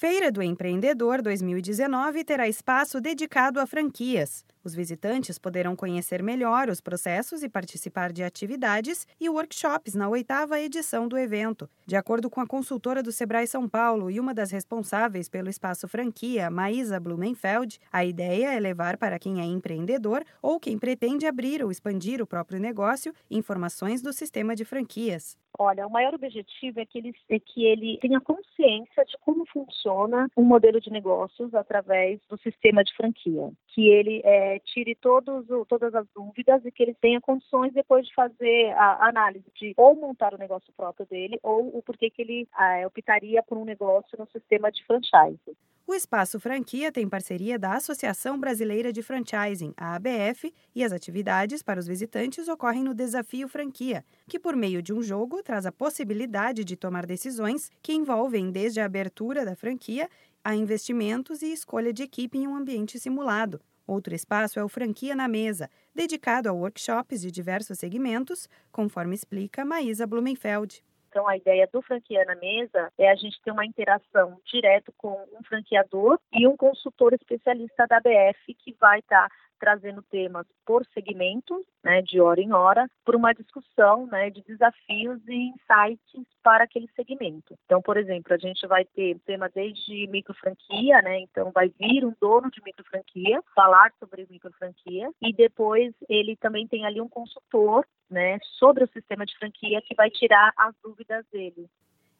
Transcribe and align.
Feira 0.00 0.30
do 0.30 0.40
Empreendedor 0.40 1.20
2019 1.20 2.22
terá 2.22 2.46
espaço 2.46 3.00
dedicado 3.00 3.58
a 3.58 3.66
franquias. 3.66 4.44
Os 4.62 4.72
visitantes 4.72 5.40
poderão 5.40 5.74
conhecer 5.74 6.22
melhor 6.22 6.68
os 6.68 6.80
processos 6.80 7.42
e 7.42 7.48
participar 7.48 8.12
de 8.12 8.22
atividades 8.22 9.08
e 9.18 9.28
workshops 9.28 9.96
na 9.96 10.08
oitava 10.08 10.60
edição 10.60 11.08
do 11.08 11.18
evento. 11.18 11.68
De 11.84 11.96
acordo 11.96 12.30
com 12.30 12.40
a 12.40 12.46
consultora 12.46 13.02
do 13.02 13.10
Sebrae 13.10 13.48
São 13.48 13.68
Paulo 13.68 14.08
e 14.08 14.20
uma 14.20 14.32
das 14.32 14.52
responsáveis 14.52 15.28
pelo 15.28 15.50
espaço 15.50 15.88
franquia, 15.88 16.48
Maísa 16.48 17.00
Blumenfeld, 17.00 17.80
a 17.90 18.04
ideia 18.04 18.54
é 18.54 18.60
levar 18.60 18.98
para 18.98 19.18
quem 19.18 19.40
é 19.40 19.44
empreendedor 19.44 20.22
ou 20.40 20.60
quem 20.60 20.78
pretende 20.78 21.26
abrir 21.26 21.60
ou 21.60 21.72
expandir 21.72 22.22
o 22.22 22.26
próprio 22.26 22.60
negócio 22.60 23.12
informações 23.28 24.00
do 24.00 24.12
sistema 24.12 24.54
de 24.54 24.64
franquias. 24.64 25.36
Olha, 25.60 25.88
o 25.88 25.90
maior 25.90 26.14
objetivo 26.14 26.78
é 26.78 26.86
que 26.86 26.98
ele, 26.98 27.12
é 27.28 27.40
que 27.40 27.64
ele 27.64 27.98
tenha 28.00 28.20
consciência 28.20 29.04
de 29.04 29.18
como 29.18 29.44
funciona 29.46 30.30
um 30.36 30.44
modelo 30.44 30.80
de 30.80 30.88
negócios 30.88 31.52
através 31.52 32.20
do 32.28 32.38
sistema 32.38 32.84
de 32.84 32.94
franquia. 32.94 33.50
Que 33.66 33.88
ele 33.88 34.22
é, 34.24 34.60
tire 34.60 34.94
todos, 34.94 35.46
todas 35.66 35.92
as 35.96 36.06
dúvidas 36.14 36.64
e 36.64 36.70
que 36.70 36.80
ele 36.80 36.94
tenha 36.94 37.20
condições 37.20 37.72
depois 37.72 38.06
de 38.06 38.14
fazer 38.14 38.72
a 38.76 39.08
análise 39.08 39.50
de 39.56 39.74
ou 39.76 39.96
montar 39.96 40.32
o 40.32 40.38
negócio 40.38 40.72
próprio 40.76 41.06
dele 41.06 41.40
ou 41.42 41.76
o 41.76 41.82
porquê 41.82 42.08
que 42.08 42.22
ele 42.22 42.48
é, 42.56 42.86
optaria 42.86 43.42
por 43.42 43.58
um 43.58 43.64
negócio 43.64 44.16
no 44.16 44.28
sistema 44.28 44.70
de 44.70 44.84
franchise. 44.84 45.40
O 45.88 45.94
Espaço 45.94 46.38
Franquia 46.38 46.92
tem 46.92 47.08
parceria 47.08 47.58
da 47.58 47.72
Associação 47.72 48.38
Brasileira 48.38 48.92
de 48.92 49.02
Franchising, 49.02 49.72
a 49.74 49.94
ABF, 49.94 50.52
e 50.74 50.84
as 50.84 50.92
atividades 50.92 51.62
para 51.62 51.80
os 51.80 51.86
visitantes 51.86 52.46
ocorrem 52.46 52.84
no 52.84 52.92
Desafio 52.92 53.48
Franquia, 53.48 54.04
que, 54.28 54.38
por 54.38 54.54
meio 54.54 54.82
de 54.82 54.92
um 54.92 55.00
jogo, 55.02 55.42
traz 55.42 55.64
a 55.64 55.72
possibilidade 55.72 56.62
de 56.62 56.76
tomar 56.76 57.06
decisões 57.06 57.70
que 57.80 57.94
envolvem 57.94 58.50
desde 58.50 58.80
a 58.80 58.84
abertura 58.84 59.46
da 59.46 59.56
franquia 59.56 60.10
a 60.44 60.54
investimentos 60.54 61.40
e 61.40 61.54
escolha 61.54 61.90
de 61.90 62.02
equipe 62.02 62.36
em 62.36 62.46
um 62.46 62.54
ambiente 62.54 63.00
simulado. 63.00 63.58
Outro 63.86 64.14
espaço 64.14 64.58
é 64.58 64.62
o 64.62 64.68
Franquia 64.68 65.16
na 65.16 65.26
Mesa, 65.26 65.70
dedicado 65.94 66.50
a 66.50 66.52
workshops 66.52 67.22
de 67.22 67.30
diversos 67.30 67.78
segmentos, 67.78 68.46
conforme 68.70 69.14
explica 69.14 69.64
Maísa 69.64 70.06
Blumenfeld. 70.06 70.84
Então, 71.18 71.26
a 71.26 71.36
ideia 71.36 71.68
do 71.72 71.82
franquia 71.82 72.24
na 72.24 72.36
mesa 72.36 72.92
é 72.96 73.10
a 73.10 73.14
gente 73.16 73.42
ter 73.42 73.50
uma 73.50 73.66
interação 73.66 74.40
direto 74.44 74.92
com 74.96 75.20
um 75.36 75.42
franqueador 75.42 76.16
e 76.32 76.46
um 76.46 76.56
consultor 76.56 77.12
especialista 77.12 77.88
da 77.88 77.98
BF 77.98 78.54
que 78.54 78.72
vai 78.78 79.00
estar 79.00 79.28
tá 79.28 79.34
trazendo 79.58 80.02
temas 80.02 80.46
por 80.64 80.84
segmento, 80.94 81.64
né, 81.82 82.02
de 82.02 82.20
hora 82.20 82.40
em 82.40 82.52
hora, 82.52 82.88
por 83.04 83.16
uma 83.16 83.32
discussão 83.32 84.06
né, 84.06 84.30
de 84.30 84.42
desafios 84.42 85.20
e 85.26 85.50
insights 85.50 86.26
para 86.42 86.64
aquele 86.64 86.88
segmento. 86.94 87.54
Então, 87.64 87.82
por 87.82 87.96
exemplo, 87.96 88.32
a 88.34 88.38
gente 88.38 88.66
vai 88.66 88.84
ter 88.84 89.18
tema 89.26 89.48
desde 89.48 90.06
micro 90.08 90.34
franquia, 90.34 91.02
né, 91.02 91.20
então 91.20 91.50
vai 91.52 91.68
vir 91.68 92.04
um 92.04 92.14
dono 92.20 92.50
de 92.50 92.62
micro 92.62 92.84
franquia 92.84 93.42
falar 93.54 93.92
sobre 93.98 94.26
micro 94.30 94.52
franquia 94.52 95.10
e 95.20 95.32
depois 95.32 95.94
ele 96.08 96.36
também 96.36 96.66
tem 96.66 96.86
ali 96.86 97.00
um 97.00 97.08
consultor 97.08 97.86
né, 98.10 98.38
sobre 98.58 98.84
o 98.84 98.88
sistema 98.88 99.26
de 99.26 99.36
franquia 99.36 99.82
que 99.82 99.94
vai 99.94 100.10
tirar 100.10 100.52
as 100.56 100.74
dúvidas 100.82 101.24
dele. 101.30 101.68